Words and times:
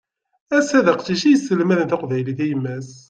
Ass-a 0.57 0.79
d 0.85 0.87
aqcic 0.91 1.23
i 1.25 1.29
isselmaden 1.33 1.87
taqbaylit 1.89 2.39
i 2.45 2.45
yemma-s. 2.49 2.89